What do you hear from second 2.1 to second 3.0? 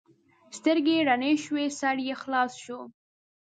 خلاص شو.